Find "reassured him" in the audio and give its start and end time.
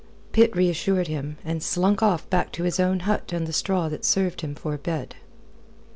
0.55-1.37